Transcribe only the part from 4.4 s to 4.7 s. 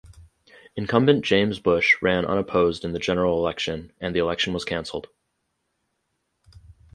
was